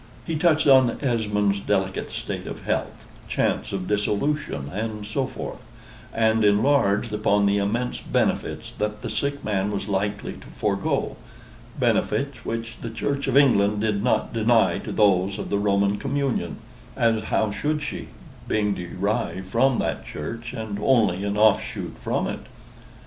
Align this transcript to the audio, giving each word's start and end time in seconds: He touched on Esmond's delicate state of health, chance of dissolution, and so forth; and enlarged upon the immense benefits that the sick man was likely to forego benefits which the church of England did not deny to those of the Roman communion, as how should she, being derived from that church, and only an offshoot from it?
He 0.25 0.35
touched 0.35 0.65
on 0.65 0.97
Esmond's 1.03 1.59
delicate 1.59 2.09
state 2.09 2.47
of 2.47 2.63
health, 2.63 3.05
chance 3.27 3.71
of 3.71 3.87
dissolution, 3.87 4.71
and 4.73 5.05
so 5.05 5.27
forth; 5.27 5.59
and 6.11 6.43
enlarged 6.43 7.13
upon 7.13 7.45
the 7.45 7.59
immense 7.59 7.99
benefits 7.99 8.73
that 8.79 9.03
the 9.03 9.11
sick 9.11 9.43
man 9.45 9.69
was 9.69 9.87
likely 9.87 10.33
to 10.33 10.47
forego 10.47 11.17
benefits 11.79 12.43
which 12.43 12.77
the 12.81 12.89
church 12.89 13.27
of 13.27 13.37
England 13.37 13.79
did 13.81 14.03
not 14.03 14.33
deny 14.33 14.79
to 14.79 14.91
those 14.91 15.37
of 15.37 15.51
the 15.51 15.59
Roman 15.59 15.97
communion, 15.97 16.55
as 16.97 17.25
how 17.25 17.51
should 17.51 17.83
she, 17.83 18.07
being 18.47 18.73
derived 18.73 19.49
from 19.49 19.77
that 19.77 20.03
church, 20.03 20.51
and 20.53 20.79
only 20.81 21.23
an 21.23 21.37
offshoot 21.37 21.95
from 21.99 22.25
it? 22.25 22.39